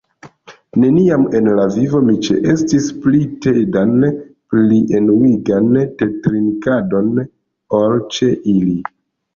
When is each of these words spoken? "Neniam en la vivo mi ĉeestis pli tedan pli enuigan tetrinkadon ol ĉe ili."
"Neniam 0.83 1.25
en 1.39 1.49
la 1.59 1.65
vivo 1.75 2.01
mi 2.07 2.15
ĉeestis 2.29 2.89
pli 3.05 3.21
tedan 3.47 3.93
pli 4.09 4.81
enuigan 5.03 5.71
tetrinkadon 6.03 7.15
ol 7.85 8.01
ĉe 8.19 8.35
ili." 8.59 8.79